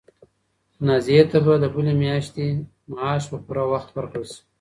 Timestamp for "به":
1.45-1.53